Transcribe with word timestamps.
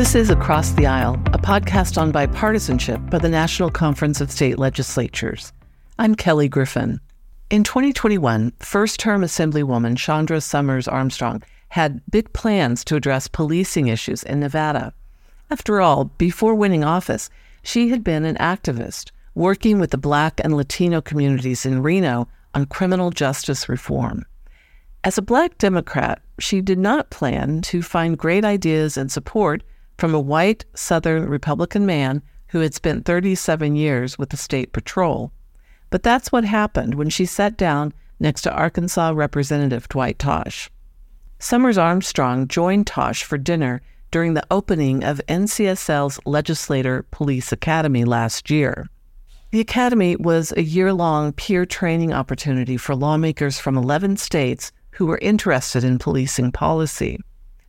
This 0.00 0.14
is 0.14 0.30
Across 0.30 0.70
the 0.72 0.86
Aisle, 0.86 1.16
a 1.26 1.38
podcast 1.38 2.00
on 2.00 2.10
bipartisanship 2.10 3.10
by 3.10 3.18
the 3.18 3.28
National 3.28 3.70
Conference 3.70 4.22
of 4.22 4.30
State 4.30 4.58
Legislatures. 4.58 5.52
I'm 5.98 6.14
Kelly 6.14 6.48
Griffin. 6.48 7.00
In 7.50 7.64
2021, 7.64 8.54
first 8.60 8.98
term 8.98 9.20
Assemblywoman 9.20 9.98
Shondra 9.98 10.42
Summers 10.42 10.88
Armstrong 10.88 11.42
had 11.68 12.00
big 12.10 12.32
plans 12.32 12.82
to 12.84 12.96
address 12.96 13.28
policing 13.28 13.88
issues 13.88 14.22
in 14.22 14.40
Nevada. 14.40 14.94
After 15.50 15.82
all, 15.82 16.06
before 16.06 16.54
winning 16.54 16.82
office, 16.82 17.28
she 17.62 17.90
had 17.90 18.02
been 18.02 18.24
an 18.24 18.36
activist 18.36 19.10
working 19.34 19.78
with 19.78 19.90
the 19.90 19.98
Black 19.98 20.40
and 20.42 20.56
Latino 20.56 21.02
communities 21.02 21.66
in 21.66 21.82
Reno 21.82 22.26
on 22.54 22.64
criminal 22.64 23.10
justice 23.10 23.68
reform. 23.68 24.24
As 25.04 25.18
a 25.18 25.22
Black 25.22 25.58
Democrat, 25.58 26.22
she 26.38 26.62
did 26.62 26.78
not 26.78 27.10
plan 27.10 27.60
to 27.60 27.82
find 27.82 28.16
great 28.16 28.46
ideas 28.46 28.96
and 28.96 29.12
support 29.12 29.62
from 30.00 30.14
a 30.14 30.20
white 30.20 30.64
Southern 30.72 31.28
Republican 31.28 31.84
man 31.84 32.22
who 32.48 32.60
had 32.60 32.72
spent 32.72 33.04
37 33.04 33.76
years 33.76 34.18
with 34.18 34.30
the 34.30 34.36
State 34.36 34.72
Patrol. 34.72 35.30
But 35.90 36.02
that's 36.02 36.32
what 36.32 36.44
happened 36.44 36.94
when 36.94 37.10
she 37.10 37.26
sat 37.26 37.58
down 37.58 37.92
next 38.18 38.42
to 38.42 38.52
Arkansas 38.52 39.12
Representative 39.14 39.86
Dwight 39.90 40.18
Tosh. 40.18 40.70
Summers 41.38 41.76
Armstrong 41.76 42.48
joined 42.48 42.86
Tosh 42.86 43.24
for 43.24 43.36
dinner 43.36 43.82
during 44.10 44.32
the 44.32 44.46
opening 44.50 45.04
of 45.04 45.20
NCSL's 45.28 46.18
Legislator 46.24 47.04
Police 47.10 47.52
Academy 47.52 48.04
last 48.04 48.50
year. 48.50 48.88
The 49.50 49.60
Academy 49.60 50.16
was 50.16 50.54
a 50.56 50.62
year 50.62 50.94
long 50.94 51.34
peer 51.34 51.66
training 51.66 52.14
opportunity 52.14 52.78
for 52.78 52.94
lawmakers 52.94 53.58
from 53.58 53.76
11 53.76 54.16
states 54.16 54.72
who 54.92 55.04
were 55.04 55.18
interested 55.18 55.84
in 55.84 55.98
policing 55.98 56.52
policy. 56.52 57.18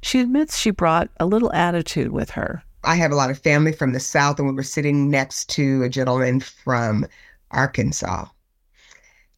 She 0.01 0.19
admits 0.19 0.57
she 0.57 0.71
brought 0.71 1.09
a 1.19 1.25
little 1.25 1.51
attitude 1.53 2.11
with 2.11 2.31
her. 2.31 2.63
I 2.83 2.95
have 2.95 3.11
a 3.11 3.15
lot 3.15 3.29
of 3.29 3.39
family 3.39 3.71
from 3.71 3.93
the 3.93 3.99
South, 3.99 4.39
and 4.39 4.47
we 4.47 4.55
were 4.55 4.63
sitting 4.63 5.09
next 5.09 5.49
to 5.51 5.83
a 5.83 5.89
gentleman 5.89 6.39
from 6.39 7.05
Arkansas. 7.51 8.25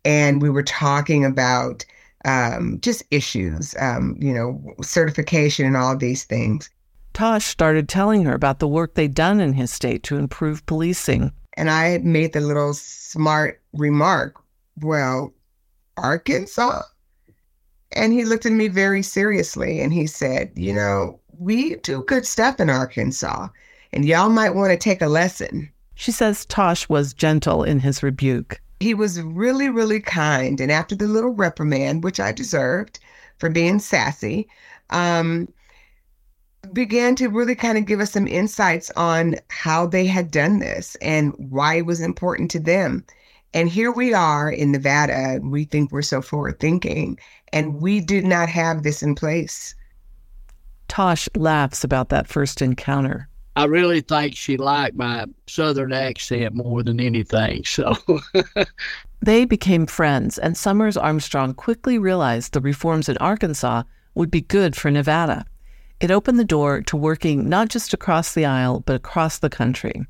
And 0.06 0.42
we 0.42 0.50
were 0.50 0.64
talking 0.64 1.26
about 1.26 1.86
um, 2.26 2.80
just 2.82 3.04
issues, 3.12 3.76
um, 3.80 4.16
you 4.20 4.34
know, 4.34 4.62
certification 4.82 5.66
and 5.66 5.76
all 5.76 5.98
these 5.98 6.24
things. 6.24 6.70
Tosh 7.14 7.46
started 7.46 7.90
telling 7.90 8.24
her 8.24 8.34
about 8.34 8.60
the 8.60 8.68
work 8.68 8.96
they'd 8.96 9.14
done 9.14 9.40
in 9.40 9.54
his 9.54 9.72
state 9.72 10.04
to 10.04 10.18
improve 10.18 10.66
policing. 10.66 11.32
And 11.56 11.70
I 11.70 12.00
made 12.00 12.34
the 12.34 12.42
little 12.42 12.74
smart 12.74 13.62
remark, 13.74 14.36
well, 14.82 15.34
Arkansas? 15.98 16.82
And 17.94 18.14
he 18.14 18.26
looked 18.26 18.46
at 18.46 18.52
me 18.52 18.68
very 18.68 19.04
seriously 19.04 19.80
and 19.80 19.94
he 19.94 20.08
said, 20.08 20.52
You 20.56 20.74
know, 20.74 21.20
we 21.38 21.76
do 21.78 22.04
good 22.04 22.26
stuff 22.26 22.60
in 22.60 22.70
Arkansas, 22.70 23.48
and 23.92 24.06
y'all 24.06 24.30
might 24.30 24.56
want 24.56 24.72
to 24.72 24.78
take 24.78 25.02
a 25.02 25.08
lesson. 25.08 25.72
She 25.96 26.12
says 26.12 26.46
Tosh 26.46 26.90
was 26.90 27.14
gentle 27.14 27.64
in 27.64 27.80
his 27.80 28.02
rebuke. 28.02 28.60
He 28.80 28.94
was 28.94 29.22
really, 29.22 29.70
really 29.70 30.00
kind. 30.00 30.60
And 30.60 30.72
after 30.72 30.96
the 30.96 31.08
little 31.08 31.34
reprimand, 31.34 32.04
which 32.04 32.20
I 32.20 32.32
deserved 32.32 33.00
for 33.38 33.50
being 33.50 33.80
sassy, 33.80 34.48
um, 34.90 35.48
began 36.72 37.16
to 37.16 37.28
really 37.28 37.56
kind 37.56 37.78
of 37.78 37.86
give 37.86 38.00
us 38.00 38.12
some 38.12 38.28
insights 38.28 38.90
on 38.96 39.36
how 39.50 39.86
they 39.86 40.06
had 40.06 40.32
done 40.32 40.60
this 40.60 40.96
and 41.02 41.34
why 41.38 41.76
it 41.76 41.86
was 41.86 42.00
important 42.00 42.50
to 42.52 42.60
them. 42.60 43.06
And 43.54 43.70
here 43.70 43.92
we 43.92 44.14
are 44.14 44.50
in 44.50 44.72
Nevada. 44.72 45.40
We 45.44 45.66
think 45.66 45.92
we're 45.92 46.02
so 46.02 46.22
forward 46.22 46.60
thinking, 46.60 47.20
and 47.54 47.82
we 47.82 48.02
did 48.02 48.26
not 48.26 48.50
have 48.50 48.84
this 48.84 49.02
in 49.02 49.16
place. 49.16 49.76
Tosh 50.88 51.30
laughs 51.36 51.84
about 51.84 52.10
that 52.10 52.28
first 52.28 52.62
encounter. 52.62 53.30
I 53.56 53.66
really 53.66 54.02
think 54.02 54.36
she 54.36 54.58
liked 54.58 54.96
my 54.96 55.26
southern 55.48 55.94
accent 55.94 56.56
more 56.56 56.82
than 56.82 57.00
anything. 57.00 57.64
So 57.66 57.96
they 59.22 59.46
became 59.46 59.86
friends, 59.86 60.40
and 60.40 60.58
Summers 60.58 60.98
Armstrong 60.98 61.54
quickly 61.54 62.00
realized 62.00 62.54
the 62.54 62.62
reforms 62.62 63.08
in 63.08 63.18
Arkansas 63.18 63.84
would 64.16 64.32
be 64.32 64.42
good 64.42 64.76
for 64.76 64.90
Nevada. 64.90 65.46
It 66.00 66.12
opened 66.12 66.40
the 66.40 66.44
door 66.44 66.82
to 66.82 66.98
working 66.98 67.48
not 67.48 67.70
just 67.70 67.94
across 67.94 68.34
the 68.34 68.46
aisle, 68.46 68.82
but 68.82 68.96
across 68.96 69.38
the 69.38 69.50
country. 69.50 70.06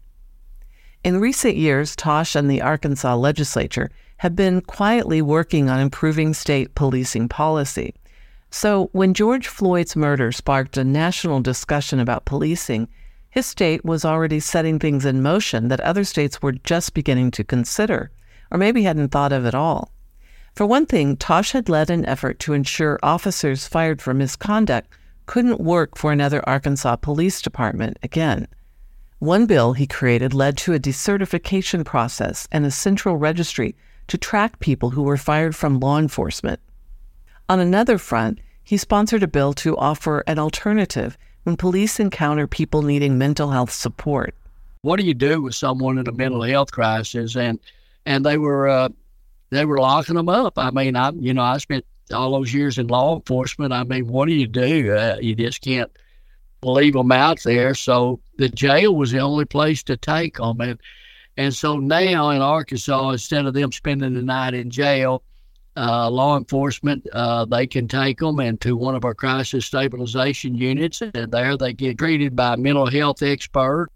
In 1.04 1.20
recent 1.20 1.58
years, 1.58 1.98
Tosh 1.98 2.34
and 2.34 2.50
the 2.50 2.62
Arkansas 2.62 3.16
legislature 3.16 3.92
have 4.24 4.38
been 4.38 4.62
quietly 4.62 5.22
working 5.22 5.70
on 5.70 5.82
improving 5.82 6.34
state 6.34 6.74
policing 6.76 7.28
policy. 7.28 7.94
So, 8.50 8.88
when 8.94 9.14
George 9.14 9.50
Floyd's 9.50 9.98
murder 9.98 10.32
sparked 10.32 10.78
a 10.78 10.86
national 10.86 11.42
discussion 11.42 12.00
about 12.00 12.24
policing, 12.24 12.88
his 13.30 13.46
state 13.46 13.84
was 13.84 14.06
already 14.06 14.40
setting 14.40 14.80
things 14.80 15.04
in 15.04 15.22
motion 15.22 15.68
that 15.68 15.82
other 15.82 16.06
states 16.06 16.42
were 16.42 16.54
just 16.54 16.94
beginning 16.94 17.32
to 17.32 17.44
consider, 17.44 18.12
or 18.50 18.58
maybe 18.58 18.84
hadn't 18.84 19.10
thought 19.10 19.34
of 19.34 19.46
at 19.46 19.54
all. 19.54 19.92
For 20.56 20.66
one 20.66 20.86
thing, 20.86 21.18
Tosh 21.18 21.52
had 21.52 21.68
led 21.68 21.90
an 21.90 22.06
effort 22.06 22.40
to 22.40 22.54
ensure 22.54 23.00
officers 23.04 23.68
fired 23.68 24.02
for 24.02 24.14
misconduct 24.14 24.88
couldn't 25.26 25.60
work 25.60 25.98
for 25.98 26.14
another 26.14 26.42
Arkansas 26.48 26.96
police 26.96 27.42
department 27.42 28.00
again. 28.02 28.48
One 29.20 29.48
bill 29.48 29.74
he 29.74 29.86
created 29.86 30.34
led 30.34 30.56
to 30.60 30.72
a 30.72 30.80
decertification 30.80 31.84
process 31.84 32.48
and 32.54 32.66
a 32.66 32.72
central 32.72 33.18
registry 33.18 33.76
to 34.08 34.18
track 34.18 34.60
people 34.60 34.92
who 34.92 35.04
were 35.04 35.18
fired 35.18 35.56
from 35.56 35.80
law 35.80 35.98
enforcement. 35.98 36.60
On 37.50 37.60
another 37.60 37.98
front, 37.98 38.40
he 38.64 38.78
sponsored 38.78 39.24
a 39.24 39.28
bill 39.28 39.54
to 39.54 39.78
offer 39.78 40.24
an 40.28 40.40
alternative 40.40 41.18
when 41.44 41.58
police 41.58 42.00
encounter 42.00 42.48
people 42.48 42.82
needing 42.82 43.18
mental 43.18 43.52
health 43.52 43.72
support. 43.72 44.34
What 44.82 45.00
do 45.00 45.06
you 45.06 45.14
do 45.14 45.42
with 45.42 45.56
someone 45.56 45.98
in 45.98 46.08
a 46.08 46.12
mental 46.12 46.42
health 46.42 46.72
crisis? 46.72 47.36
And 47.36 47.60
and 48.06 48.26
they 48.26 48.38
were 48.38 48.68
uh, 48.68 48.90
they 49.50 49.66
were 49.66 49.78
locking 49.78 50.16
them 50.16 50.30
up. 50.30 50.58
I 50.58 50.72
mean, 50.72 50.96
I 50.96 51.12
you 51.12 51.34
know 51.34 51.44
I 51.44 51.58
spent 51.58 51.86
all 52.14 52.32
those 52.32 52.54
years 52.54 52.78
in 52.78 52.88
law 52.88 53.16
enforcement. 53.16 53.74
I 53.74 53.84
mean, 53.84 54.08
what 54.08 54.28
do 54.28 54.34
you 54.34 54.48
do? 54.48 54.94
Uh, 54.96 55.18
you 55.22 55.36
just 55.36 55.62
can't 55.62 55.92
leave 56.64 56.94
them 56.94 57.12
out 57.12 57.44
there. 57.44 57.76
So 57.76 58.20
the 58.38 58.50
jail 58.50 58.96
was 58.96 59.12
the 59.12 59.20
only 59.20 59.46
place 59.46 59.84
to 59.84 59.98
take 59.98 60.38
them. 60.38 60.60
And, 60.62 60.80
and 61.38 61.54
so 61.54 61.78
now 61.78 62.30
in 62.30 62.42
Arkansas, 62.42 63.10
instead 63.10 63.46
of 63.46 63.54
them 63.54 63.72
spending 63.72 64.14
the 64.14 64.22
night 64.22 64.54
in 64.54 64.70
jail, 64.70 65.24
uh, 65.76 66.10
law 66.10 66.38
enforcement, 66.38 67.08
uh, 67.14 67.46
they 67.46 67.66
can 67.66 67.88
take 67.88 68.20
them 68.20 68.40
into 68.40 68.76
one 68.78 68.96
of 68.96 69.04
our 69.04 69.16
crisis 69.16 69.66
stabilization 69.66 70.56
units, 70.56 71.02
and 71.02 71.32
there 71.32 71.58
they 71.58 71.74
get 71.74 71.98
treated 71.98 72.36
by 72.36 72.54
a 72.54 72.58
mental 72.58 72.90
health 72.90 73.24
expert. 73.24 73.90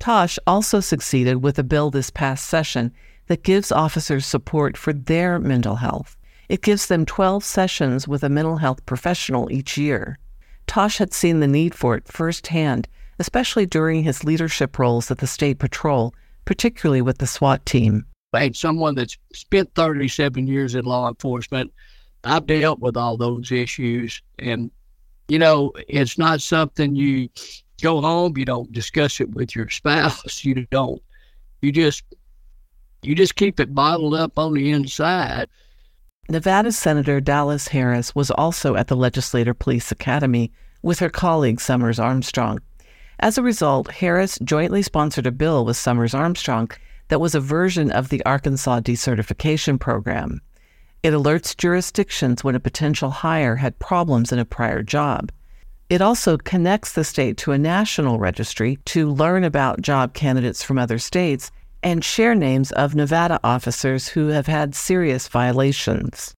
Tosh 0.00 0.38
also 0.46 0.80
succeeded 0.80 1.42
with 1.42 1.58
a 1.58 1.62
bill 1.62 1.90
this 1.90 2.10
past 2.10 2.46
session 2.46 2.92
that 3.26 3.44
gives 3.44 3.70
officers 3.70 4.26
support 4.26 4.76
for 4.76 4.92
their 4.92 5.38
mental 5.38 5.76
health. 5.76 6.16
It 6.48 6.62
gives 6.62 6.86
them 6.86 7.06
12 7.06 7.44
sessions 7.44 8.08
with 8.08 8.24
a 8.24 8.28
mental 8.28 8.56
health 8.56 8.84
professional 8.86 9.52
each 9.52 9.78
year. 9.78 10.18
Tosh 10.66 10.98
had 10.98 11.12
seen 11.12 11.38
the 11.38 11.46
need 11.46 11.74
for 11.74 11.94
it 11.94 12.08
firsthand, 12.08 12.88
especially 13.20 13.66
during 13.66 14.02
his 14.02 14.24
leadership 14.24 14.78
roles 14.78 15.10
at 15.10 15.18
the 15.18 15.28
State 15.28 15.60
Patrol, 15.60 16.12
particularly 16.50 17.00
with 17.00 17.18
the 17.18 17.28
SWAT 17.28 17.64
team. 17.64 18.04
Had 18.34 18.56
someone 18.56 18.96
that's 18.96 19.16
spent 19.32 19.72
37 19.76 20.48
years 20.48 20.74
in 20.74 20.84
law 20.84 21.06
enforcement. 21.06 21.72
I've 22.24 22.44
dealt 22.44 22.80
with 22.80 22.96
all 22.96 23.16
those 23.16 23.52
issues. 23.52 24.20
And, 24.40 24.68
you 25.28 25.38
know, 25.38 25.70
it's 25.86 26.18
not 26.18 26.42
something 26.42 26.96
you 26.96 27.28
go 27.80 28.00
home, 28.00 28.36
you 28.36 28.44
don't 28.44 28.72
discuss 28.72 29.20
it 29.20 29.30
with 29.30 29.54
your 29.54 29.68
spouse. 29.68 30.44
You 30.44 30.66
don't. 30.72 31.00
You 31.62 31.70
just, 31.70 32.02
you 33.04 33.14
just 33.14 33.36
keep 33.36 33.60
it 33.60 33.72
bottled 33.72 34.14
up 34.14 34.36
on 34.36 34.52
the 34.54 34.72
inside. 34.72 35.46
Nevada 36.28 36.72
Senator 36.72 37.20
Dallas 37.20 37.68
Harris 37.68 38.12
was 38.16 38.32
also 38.32 38.74
at 38.74 38.88
the 38.88 38.96
Legislator 38.96 39.54
Police 39.54 39.92
Academy 39.92 40.50
with 40.82 40.98
her 40.98 41.10
colleague 41.10 41.60
Summers 41.60 42.00
Armstrong. 42.00 42.58
As 43.22 43.36
a 43.36 43.42
result, 43.42 43.90
Harris 43.90 44.38
jointly 44.42 44.80
sponsored 44.80 45.26
a 45.26 45.30
bill 45.30 45.66
with 45.66 45.76
Summers 45.76 46.14
Armstrong 46.14 46.70
that 47.08 47.20
was 47.20 47.34
a 47.34 47.40
version 47.40 47.90
of 47.90 48.08
the 48.08 48.24
Arkansas 48.24 48.80
decertification 48.80 49.78
program. 49.78 50.40
It 51.02 51.12
alerts 51.12 51.54
jurisdictions 51.54 52.42
when 52.42 52.54
a 52.54 52.60
potential 52.60 53.10
hire 53.10 53.56
had 53.56 53.78
problems 53.78 54.32
in 54.32 54.38
a 54.38 54.46
prior 54.46 54.82
job. 54.82 55.30
It 55.90 56.00
also 56.00 56.38
connects 56.38 56.92
the 56.92 57.04
state 57.04 57.36
to 57.38 57.52
a 57.52 57.58
national 57.58 58.18
registry 58.18 58.78
to 58.86 59.10
learn 59.10 59.44
about 59.44 59.82
job 59.82 60.14
candidates 60.14 60.62
from 60.62 60.78
other 60.78 60.98
states 60.98 61.50
and 61.82 62.02
share 62.02 62.34
names 62.34 62.72
of 62.72 62.94
Nevada 62.94 63.38
officers 63.44 64.08
who 64.08 64.28
have 64.28 64.46
had 64.46 64.74
serious 64.74 65.28
violations. 65.28 66.34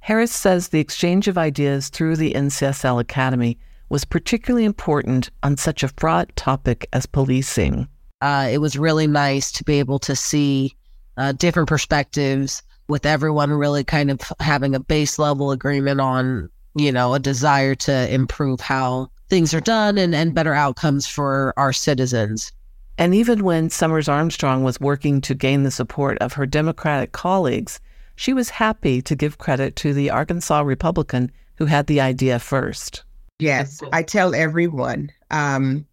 Harris 0.00 0.32
says 0.32 0.68
the 0.68 0.80
exchange 0.80 1.28
of 1.28 1.38
ideas 1.38 1.90
through 1.90 2.16
the 2.16 2.32
NCSL 2.32 3.00
Academy 3.00 3.56
was 3.88 4.04
particularly 4.04 4.64
important 4.64 5.30
on 5.42 5.56
such 5.56 5.82
a 5.82 5.88
fraught 5.88 6.34
topic 6.36 6.88
as 6.92 7.06
policing. 7.06 7.88
Uh, 8.20 8.48
it 8.50 8.58
was 8.58 8.76
really 8.76 9.06
nice 9.06 9.52
to 9.52 9.64
be 9.64 9.78
able 9.78 9.98
to 9.98 10.16
see 10.16 10.74
uh, 11.16 11.32
different 11.32 11.68
perspectives 11.68 12.62
with 12.88 13.06
everyone 13.06 13.50
really 13.52 13.84
kind 13.84 14.10
of 14.10 14.20
having 14.40 14.74
a 14.74 14.80
base 14.80 15.18
level 15.18 15.50
agreement 15.50 16.00
on 16.00 16.50
you 16.78 16.92
know, 16.92 17.14
a 17.14 17.18
desire 17.18 17.74
to 17.74 18.12
improve 18.12 18.60
how 18.60 19.10
things 19.28 19.52
are 19.52 19.60
done 19.60 19.98
and, 19.98 20.14
and 20.14 20.34
better 20.34 20.54
outcomes 20.54 21.06
for 21.06 21.52
our 21.56 21.72
citizens. 21.72 22.52
And 22.96 23.14
even 23.14 23.44
when 23.44 23.70
Summers 23.70 24.08
Armstrong 24.08 24.64
was 24.64 24.80
working 24.80 25.20
to 25.22 25.34
gain 25.34 25.62
the 25.62 25.70
support 25.70 26.18
of 26.18 26.32
her 26.34 26.46
Democratic 26.46 27.12
colleagues, 27.12 27.80
she 28.16 28.32
was 28.32 28.50
happy 28.50 29.00
to 29.02 29.14
give 29.14 29.38
credit 29.38 29.76
to 29.76 29.92
the 29.92 30.10
Arkansas 30.10 30.60
Republican 30.60 31.30
who 31.56 31.66
had 31.66 31.86
the 31.86 32.00
idea 32.00 32.38
first. 32.38 33.04
Yes, 33.38 33.82
I 33.92 34.02
tell 34.02 34.34
everyone. 34.34 35.10
Um, 35.30 35.86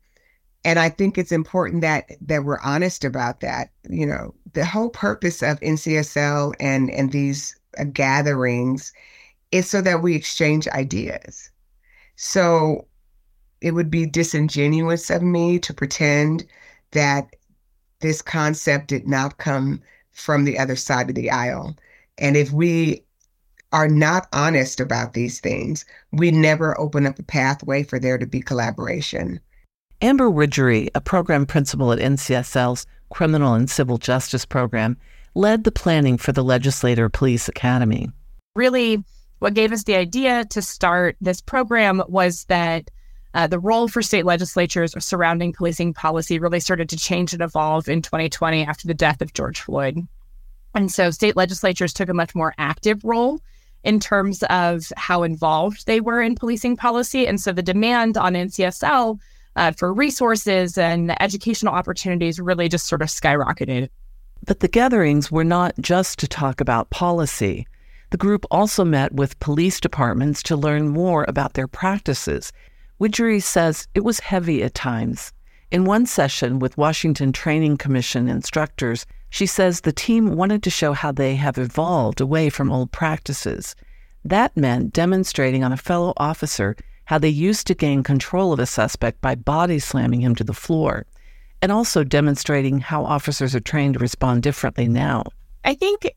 and 0.63 0.79
I 0.79 0.89
think 0.89 1.17
it's 1.17 1.31
important 1.31 1.81
that 1.81 2.11
that 2.21 2.43
we're 2.43 2.59
honest 2.61 3.05
about 3.05 3.41
that. 3.41 3.71
You 3.89 4.05
know, 4.07 4.33
the 4.53 4.65
whole 4.65 4.89
purpose 4.89 5.43
of 5.43 5.59
NCSL 5.61 6.53
and 6.59 6.89
and 6.89 7.11
these 7.11 7.55
uh, 7.77 7.85
gatherings 7.85 8.91
is 9.51 9.69
so 9.69 9.81
that 9.81 10.01
we 10.01 10.15
exchange 10.15 10.67
ideas. 10.69 11.51
So 12.15 12.87
it 13.61 13.71
would 13.73 13.91
be 13.91 14.07
disingenuous 14.07 15.09
of 15.11 15.21
me 15.21 15.59
to 15.59 15.73
pretend 15.73 16.45
that 16.91 17.35
this 18.01 18.21
concept 18.21 18.87
did 18.87 19.07
not 19.07 19.37
come 19.37 19.81
from 20.11 20.45
the 20.45 20.57
other 20.59 20.75
side 20.75 21.09
of 21.09 21.15
the 21.15 21.31
aisle. 21.31 21.75
And 22.17 22.35
if 22.37 22.51
we 22.51 23.04
are 23.75 23.89
not 23.89 24.29
honest 24.31 24.79
about 24.79 25.11
these 25.11 25.41
things, 25.41 25.83
we 26.13 26.31
never 26.31 26.79
open 26.79 27.05
up 27.05 27.19
a 27.19 27.23
pathway 27.23 27.83
for 27.83 27.99
there 27.99 28.17
to 28.17 28.25
be 28.25 28.39
collaboration. 28.39 29.37
Amber 30.01 30.29
Widgery, 30.29 30.89
a 30.95 31.01
program 31.01 31.45
principal 31.45 31.91
at 31.91 31.99
NCSL's 31.99 32.87
Criminal 33.09 33.53
and 33.53 33.69
Civil 33.69 33.97
Justice 33.97 34.45
Program, 34.45 34.95
led 35.33 35.65
the 35.65 35.73
planning 35.73 36.17
for 36.17 36.31
the 36.31 36.41
Legislator 36.41 37.09
Police 37.09 37.49
Academy. 37.49 38.09
Really, 38.55 39.03
what 39.39 39.55
gave 39.55 39.73
us 39.73 39.83
the 39.83 39.97
idea 39.97 40.45
to 40.45 40.61
start 40.61 41.17
this 41.19 41.41
program 41.41 42.01
was 42.07 42.45
that 42.45 42.89
uh, 43.33 43.45
the 43.45 43.59
role 43.59 43.89
for 43.89 44.01
state 44.01 44.23
legislatures 44.23 44.95
surrounding 45.03 45.51
policing 45.51 45.93
policy 45.93 46.39
really 46.39 46.61
started 46.61 46.87
to 46.87 46.97
change 46.97 47.33
and 47.33 47.41
evolve 47.41 47.89
in 47.89 48.01
2020 48.01 48.65
after 48.65 48.87
the 48.87 48.93
death 48.93 49.21
of 49.21 49.33
George 49.33 49.59
Floyd. 49.59 49.99
And 50.73 50.89
so 50.89 51.11
state 51.11 51.35
legislatures 51.35 51.91
took 51.91 52.07
a 52.07 52.13
much 52.13 52.33
more 52.33 52.53
active 52.57 53.03
role 53.03 53.41
in 53.85 53.99
terms 53.99 54.43
of 54.49 54.91
how 54.97 55.23
involved 55.23 55.85
they 55.85 56.01
were 56.01 56.21
in 56.21 56.35
policing 56.35 56.75
policy. 56.75 57.25
And 57.25 57.39
so 57.39 57.51
the 57.51 57.61
demand 57.61 58.17
on 58.17 58.33
NCSL 58.33 59.17
uh, 59.55 59.71
for 59.71 59.93
resources 59.93 60.77
and 60.77 61.19
educational 61.21 61.73
opportunities 61.73 62.39
really 62.39 62.67
just 62.67 62.87
sort 62.87 63.01
of 63.01 63.07
skyrocketed. 63.07 63.89
But 64.45 64.59
the 64.59 64.67
gatherings 64.67 65.31
were 65.31 65.45
not 65.45 65.73
just 65.79 66.19
to 66.19 66.27
talk 66.27 66.59
about 66.59 66.89
policy. 66.89 67.65
The 68.09 68.17
group 68.17 68.45
also 68.51 68.83
met 68.83 69.13
with 69.13 69.39
police 69.39 69.79
departments 69.79 70.43
to 70.43 70.57
learn 70.57 70.89
more 70.89 71.25
about 71.27 71.53
their 71.53 71.67
practices 71.67 72.51
Widgery 72.97 73.41
says 73.41 73.89
it 73.93 74.05
was 74.05 74.21
heavy 74.21 74.63
at 74.63 74.73
times. 74.73 75.33
In 75.69 75.83
one 75.83 76.05
session 76.05 76.59
with 76.59 76.77
Washington 76.77 77.33
Training 77.33 77.75
Commission 77.75 78.29
instructors, 78.29 79.05
she 79.29 79.45
says 79.45 79.81
the 79.81 79.91
team 79.91 80.35
wanted 80.35 80.63
to 80.63 80.69
show 80.69 80.93
how 80.93 81.11
they 81.11 81.35
have 81.35 81.57
evolved 81.57 82.21
away 82.21 82.49
from 82.49 82.71
old 82.71 82.91
practices. 82.91 83.75
That 84.23 84.55
meant 84.55 84.93
demonstrating 84.93 85.63
on 85.63 85.71
a 85.71 85.77
fellow 85.77 86.13
officer 86.17 86.75
how 87.05 87.17
they 87.17 87.29
used 87.29 87.67
to 87.67 87.75
gain 87.75 88.01
control 88.03 88.53
of 88.53 88.59
a 88.59 88.65
suspect 88.65 89.21
by 89.21 89.35
body 89.35 89.79
slamming 89.79 90.21
him 90.21 90.35
to 90.35 90.43
the 90.43 90.53
floor, 90.53 91.05
and 91.61 91.71
also 91.71 92.03
demonstrating 92.03 92.79
how 92.79 93.05
officers 93.05 93.53
are 93.53 93.59
trained 93.59 93.93
to 93.93 93.99
respond 93.99 94.41
differently 94.43 94.87
now. 94.87 95.23
I 95.63 95.75
think 95.75 96.15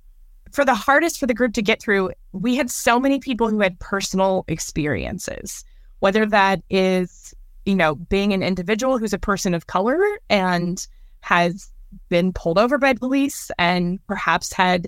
for 0.50 0.64
the 0.64 0.74
hardest 0.74 1.20
for 1.20 1.26
the 1.26 1.34
group 1.34 1.52
to 1.54 1.62
get 1.62 1.82
through, 1.82 2.12
we 2.32 2.56
had 2.56 2.70
so 2.70 2.98
many 2.98 3.18
people 3.18 3.48
who 3.48 3.60
had 3.60 3.78
personal 3.78 4.44
experiences 4.48 5.64
whether 6.00 6.26
that 6.26 6.62
is, 6.70 7.34
you 7.64 7.74
know, 7.74 7.94
being 7.94 8.32
an 8.32 8.42
individual 8.42 8.98
who's 8.98 9.12
a 9.12 9.18
person 9.18 9.54
of 9.54 9.66
color 9.66 9.98
and 10.28 10.86
has 11.20 11.70
been 12.08 12.32
pulled 12.32 12.58
over 12.58 12.78
by 12.78 12.94
police 12.94 13.50
and 13.58 14.04
perhaps 14.06 14.52
had, 14.52 14.86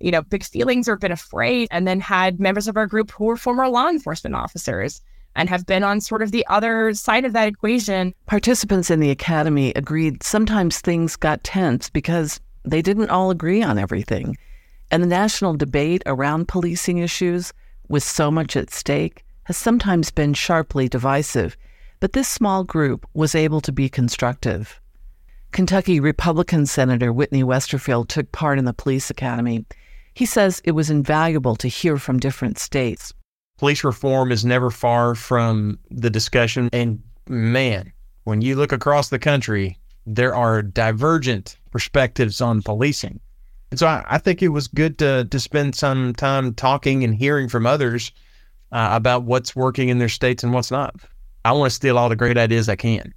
you 0.00 0.10
know, 0.10 0.22
big 0.22 0.44
feelings 0.44 0.88
or 0.88 0.96
been 0.96 1.12
afraid, 1.12 1.68
and 1.70 1.86
then 1.86 2.00
had 2.00 2.40
members 2.40 2.68
of 2.68 2.76
our 2.76 2.86
group 2.86 3.10
who 3.10 3.24
were 3.24 3.36
former 3.36 3.68
law 3.68 3.88
enforcement 3.88 4.34
officers 4.34 5.00
and 5.36 5.48
have 5.48 5.66
been 5.66 5.84
on 5.84 6.00
sort 6.00 6.22
of 6.22 6.32
the 6.32 6.46
other 6.48 6.92
side 6.94 7.24
of 7.24 7.32
that 7.32 7.48
equation. 7.48 8.14
Participants 8.26 8.90
in 8.90 9.00
the 9.00 9.10
academy 9.10 9.72
agreed 9.74 10.22
sometimes 10.22 10.80
things 10.80 11.16
got 11.16 11.44
tense 11.44 11.88
because 11.90 12.40
they 12.64 12.82
didn't 12.82 13.10
all 13.10 13.30
agree 13.30 13.62
on 13.62 13.78
everything. 13.78 14.36
And 14.90 15.02
the 15.02 15.06
national 15.06 15.54
debate 15.54 16.02
around 16.06 16.48
policing 16.48 16.98
issues, 16.98 17.52
with 17.88 18.02
so 18.02 18.30
much 18.30 18.56
at 18.56 18.70
stake, 18.70 19.24
has 19.44 19.56
sometimes 19.56 20.10
been 20.10 20.34
sharply 20.34 20.88
divisive, 20.88 21.56
but 22.00 22.12
this 22.12 22.28
small 22.28 22.64
group 22.64 23.06
was 23.14 23.34
able 23.34 23.60
to 23.62 23.72
be 23.72 23.88
constructive. 23.88 24.80
Kentucky 25.52 26.00
Republican 26.00 26.66
Senator 26.66 27.12
Whitney 27.12 27.42
Westerfield 27.42 28.08
took 28.08 28.30
part 28.32 28.58
in 28.58 28.64
the 28.64 28.72
police 28.72 29.10
academy. 29.10 29.64
He 30.14 30.26
says 30.26 30.60
it 30.64 30.72
was 30.72 30.90
invaluable 30.90 31.56
to 31.56 31.68
hear 31.68 31.96
from 31.96 32.18
different 32.18 32.58
states. 32.58 33.12
Police 33.58 33.82
reform 33.82 34.30
is 34.30 34.44
never 34.44 34.70
far 34.70 35.14
from 35.14 35.78
the 35.90 36.10
discussion. 36.10 36.68
And 36.72 37.02
man, 37.28 37.92
when 38.24 38.42
you 38.42 38.56
look 38.56 38.72
across 38.72 39.08
the 39.08 39.18
country, 39.18 39.78
there 40.06 40.34
are 40.34 40.62
divergent 40.62 41.56
perspectives 41.70 42.40
on 42.40 42.62
policing. 42.62 43.20
And 43.70 43.78
so 43.78 43.86
I, 43.86 44.04
I 44.08 44.18
think 44.18 44.42
it 44.42 44.48
was 44.48 44.68
good 44.68 44.98
to, 44.98 45.26
to 45.30 45.40
spend 45.40 45.74
some 45.74 46.14
time 46.14 46.54
talking 46.54 47.04
and 47.04 47.14
hearing 47.14 47.48
from 47.48 47.66
others 47.66 48.12
uh, 48.72 48.90
about 48.92 49.24
what's 49.24 49.56
working 49.56 49.88
in 49.88 49.98
their 49.98 50.08
states 50.08 50.42
and 50.42 50.52
what's 50.52 50.70
not. 50.70 50.94
I 51.44 51.52
want 51.52 51.70
to 51.70 51.74
steal 51.74 51.98
all 51.98 52.08
the 52.08 52.16
great 52.16 52.38
ideas 52.38 52.68
I 52.68 52.76
can. 52.76 53.12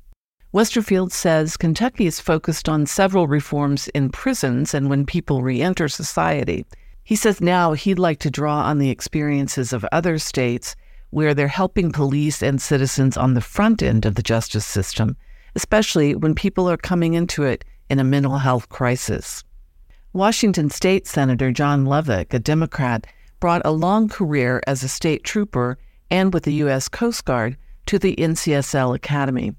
Westerfield 0.53 1.13
says 1.13 1.55
Kentucky 1.55 2.05
is 2.05 2.19
focused 2.19 2.67
on 2.67 2.85
several 2.85 3.25
reforms 3.25 3.87
in 3.89 4.09
prisons 4.09 4.73
and 4.73 4.89
when 4.89 5.05
people 5.05 5.41
reenter 5.41 5.87
society. 5.87 6.65
He 7.05 7.15
says 7.15 7.39
now 7.39 7.71
he'd 7.71 7.97
like 7.97 8.19
to 8.19 8.29
draw 8.29 8.63
on 8.63 8.77
the 8.77 8.89
experiences 8.89 9.71
of 9.71 9.85
other 9.93 10.17
states 10.17 10.75
where 11.09 11.33
they're 11.33 11.47
helping 11.47 11.93
police 11.93 12.43
and 12.43 12.61
citizens 12.61 13.15
on 13.15 13.33
the 13.33 13.39
front 13.39 13.81
end 13.81 14.05
of 14.05 14.15
the 14.15 14.21
justice 14.21 14.65
system, 14.65 15.15
especially 15.55 16.15
when 16.15 16.35
people 16.35 16.69
are 16.69 16.75
coming 16.75 17.13
into 17.13 17.43
it 17.43 17.63
in 17.89 17.99
a 17.99 18.03
mental 18.03 18.37
health 18.37 18.67
crisis. 18.67 19.45
Washington 20.11 20.69
State 20.69 21.07
Senator 21.07 21.53
John 21.53 21.85
Lovick, 21.85 22.33
a 22.33 22.39
Democrat, 22.39 23.07
brought 23.39 23.61
a 23.63 23.71
long 23.71 24.09
career 24.09 24.61
as 24.67 24.83
a 24.83 24.89
state 24.89 25.23
trooper 25.23 25.77
and 26.09 26.33
with 26.33 26.43
the 26.43 26.55
U.S. 26.55 26.89
Coast 26.89 27.23
Guard 27.23 27.55
to 27.85 27.97
the 27.97 28.17
NCSL 28.17 28.93
Academy. 28.93 29.55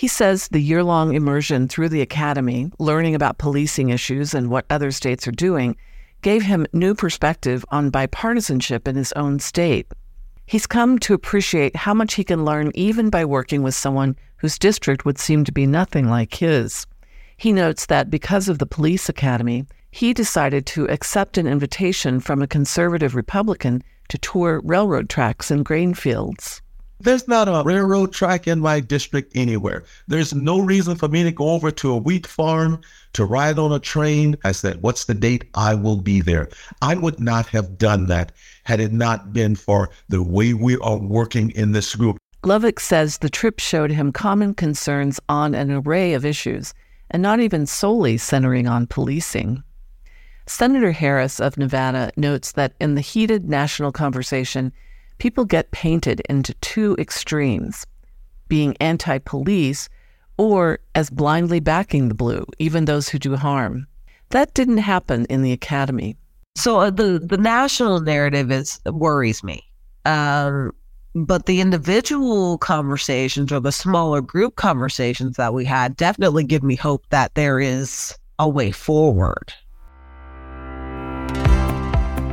He 0.00 0.08
says 0.08 0.48
the 0.48 0.62
year 0.62 0.82
long 0.82 1.12
immersion 1.12 1.68
through 1.68 1.90
the 1.90 2.00
academy, 2.00 2.72
learning 2.78 3.14
about 3.14 3.36
policing 3.36 3.90
issues 3.90 4.32
and 4.32 4.48
what 4.48 4.64
other 4.70 4.92
states 4.92 5.28
are 5.28 5.42
doing, 5.46 5.76
gave 6.22 6.40
him 6.40 6.66
new 6.72 6.94
perspective 6.94 7.66
on 7.68 7.90
bipartisanship 7.90 8.88
in 8.88 8.96
his 8.96 9.12
own 9.12 9.40
state. 9.40 9.86
He's 10.46 10.66
come 10.66 10.98
to 11.00 11.12
appreciate 11.12 11.76
how 11.76 11.92
much 11.92 12.14
he 12.14 12.24
can 12.24 12.46
learn 12.46 12.72
even 12.74 13.10
by 13.10 13.26
working 13.26 13.62
with 13.62 13.74
someone 13.74 14.16
whose 14.38 14.58
district 14.58 15.04
would 15.04 15.18
seem 15.18 15.44
to 15.44 15.52
be 15.52 15.66
nothing 15.66 16.08
like 16.08 16.32
his. 16.32 16.86
He 17.36 17.52
notes 17.52 17.84
that 17.84 18.08
because 18.08 18.48
of 18.48 18.58
the 18.58 18.64
police 18.64 19.10
academy, 19.10 19.66
he 19.90 20.14
decided 20.14 20.64
to 20.68 20.88
accept 20.88 21.36
an 21.36 21.46
invitation 21.46 22.20
from 22.20 22.40
a 22.40 22.46
conservative 22.46 23.14
Republican 23.14 23.82
to 24.08 24.16
tour 24.16 24.62
railroad 24.64 25.10
tracks 25.10 25.50
and 25.50 25.62
grain 25.62 25.92
fields. 25.92 26.62
There's 27.02 27.26
not 27.26 27.48
a 27.48 27.62
railroad 27.64 28.12
track 28.12 28.46
in 28.46 28.60
my 28.60 28.80
district 28.80 29.32
anywhere. 29.34 29.84
There's 30.06 30.34
no 30.34 30.60
reason 30.60 30.96
for 30.96 31.08
me 31.08 31.22
to 31.22 31.32
go 31.32 31.50
over 31.50 31.70
to 31.70 31.92
a 31.92 31.96
wheat 31.96 32.26
farm 32.26 32.82
to 33.14 33.24
ride 33.24 33.58
on 33.58 33.72
a 33.72 33.78
train. 33.78 34.36
I 34.44 34.52
said, 34.52 34.82
What's 34.82 35.06
the 35.06 35.14
date? 35.14 35.44
I 35.54 35.74
will 35.74 35.96
be 35.96 36.20
there. 36.20 36.50
I 36.82 36.96
would 36.96 37.18
not 37.18 37.46
have 37.46 37.78
done 37.78 38.06
that 38.08 38.32
had 38.64 38.80
it 38.80 38.92
not 38.92 39.32
been 39.32 39.56
for 39.56 39.88
the 40.10 40.22
way 40.22 40.52
we 40.52 40.76
are 40.78 40.98
working 40.98 41.50
in 41.52 41.72
this 41.72 41.94
group. 41.96 42.18
Lovick 42.42 42.78
says 42.78 43.18
the 43.18 43.30
trip 43.30 43.60
showed 43.60 43.90
him 43.90 44.12
common 44.12 44.54
concerns 44.54 45.18
on 45.28 45.54
an 45.54 45.70
array 45.70 46.12
of 46.12 46.26
issues, 46.26 46.74
and 47.10 47.22
not 47.22 47.40
even 47.40 47.64
solely 47.64 48.18
centering 48.18 48.66
on 48.66 48.86
policing. 48.86 49.62
Senator 50.46 50.92
Harris 50.92 51.40
of 51.40 51.56
Nevada 51.56 52.10
notes 52.16 52.52
that 52.52 52.74
in 52.78 52.94
the 52.94 53.00
heated 53.00 53.48
national 53.48 53.92
conversation, 53.92 54.72
people 55.20 55.44
get 55.44 55.70
painted 55.70 56.20
into 56.28 56.54
two 56.54 56.96
extremes 56.98 57.86
being 58.48 58.76
anti 58.80 59.18
police 59.18 59.88
or 60.36 60.80
as 60.94 61.10
blindly 61.10 61.60
backing 61.60 62.08
the 62.08 62.14
blue, 62.14 62.44
even 62.58 62.86
those 62.86 63.08
who 63.08 63.18
do 63.18 63.36
harm. 63.36 63.86
That 64.30 64.54
didn't 64.54 64.78
happen 64.78 65.26
in 65.26 65.42
the 65.42 65.52
academy. 65.52 66.16
So 66.56 66.80
uh, 66.80 66.90
the 66.90 67.20
the 67.22 67.36
national 67.36 68.00
narrative 68.00 68.50
is 68.50 68.80
worries 68.86 69.44
me, 69.44 69.62
um, 70.04 70.72
but 71.14 71.46
the 71.46 71.60
individual 71.60 72.58
conversations 72.58 73.52
or 73.52 73.60
the 73.60 73.72
smaller 73.72 74.20
group 74.20 74.56
conversations 74.56 75.36
that 75.36 75.54
we 75.54 75.64
had 75.64 75.96
definitely 75.96 76.44
give 76.44 76.62
me 76.62 76.74
hope 76.74 77.04
that 77.10 77.34
there 77.34 77.60
is 77.60 78.16
a 78.38 78.48
way 78.48 78.72
forward. 78.72 79.52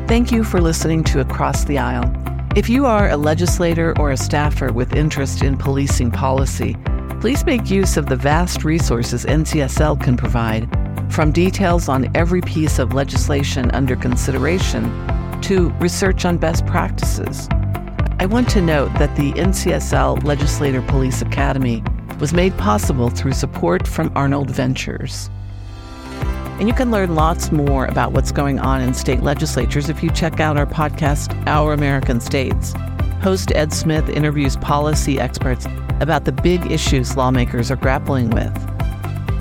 Thank 0.08 0.32
you 0.32 0.46
for 0.46 0.62
listening 0.62 1.04
to 1.04 1.20
Across 1.20 1.66
the 1.66 1.80
Aisle. 1.80 2.10
If 2.56 2.70
you 2.70 2.86
are 2.86 3.10
a 3.10 3.18
legislator 3.18 3.94
or 4.00 4.12
a 4.12 4.16
staffer 4.16 4.72
with 4.72 4.96
interest 4.96 5.44
in 5.44 5.58
policing 5.58 6.12
policy, 6.12 6.78
please 7.20 7.46
make 7.46 7.70
use 7.70 7.98
of 7.98 8.06
the 8.06 8.16
vast 8.16 8.64
resources 8.64 9.26
NCSL 9.26 10.02
can 10.02 10.16
provide, 10.16 10.70
from 11.12 11.34
details 11.34 11.90
on 11.90 12.10
every 12.16 12.40
piece 12.40 12.80
of 12.80 12.94
legislation 12.94 13.70
under 13.72 13.98
consideration 13.98 14.86
to 15.42 15.72
research 15.82 16.24
on 16.24 16.38
best 16.38 16.66
practices. 16.66 17.50
I 18.20 18.28
want 18.28 18.50
to 18.52 18.62
note 18.62 18.94
that 19.00 19.14
the 19.18 19.34
NCSL 19.34 20.24
Legislator 20.24 20.82
Police 20.84 21.22
Academy 21.22 21.84
was 22.18 22.32
made 22.32 22.58
possible 22.58 23.10
through 23.10 23.34
support 23.34 23.86
from 23.86 24.14
Arnold 24.16 24.52
Ventures. 24.52 25.30
And 26.60 26.68
you 26.68 26.74
can 26.74 26.90
learn 26.90 27.14
lots 27.14 27.52
more 27.52 27.86
about 27.86 28.14
what's 28.14 28.32
going 28.32 28.60
on 28.60 28.82
in 28.82 28.96
state 28.96 29.22
legislatures 29.22 29.90
if 29.90 30.02
you 30.02 30.10
check 30.10 30.40
out 30.40 30.58
our 30.58 30.66
podcast, 30.66 31.32
Our 31.46 31.74
American 31.74 32.20
States. 32.20 32.74
Host 33.22 33.52
Ed 33.54 33.72
Smith 33.72 34.10
interviews 34.10 34.58
policy 34.58 35.20
experts 35.20 35.68
about 36.00 36.26
the 36.26 36.32
big 36.32 36.72
issues 36.72 37.16
lawmakers 37.16 37.70
are 37.70 37.76
grappling 37.76 38.32
with. 38.32 38.54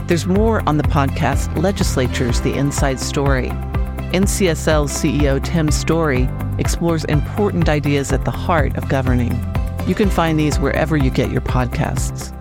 There's 0.08 0.26
more 0.26 0.62
on 0.68 0.76
the 0.76 0.84
podcast 0.84 1.56
Legislatures 1.56 2.42
The 2.42 2.52
Inside 2.52 3.00
Story. 3.00 3.48
NCSL 4.12 4.86
CEO 4.86 5.42
Tim 5.42 5.70
Storey 5.70 6.28
explores 6.58 7.04
important 7.04 7.68
ideas 7.70 8.12
at 8.12 8.26
the 8.26 8.30
heart 8.30 8.76
of 8.76 8.88
governing. 8.90 9.32
You 9.86 9.94
can 9.94 10.10
find 10.10 10.38
these 10.38 10.58
wherever 10.58 10.96
you 10.98 11.10
get 11.10 11.30
your 11.30 11.40
podcasts. 11.40 12.35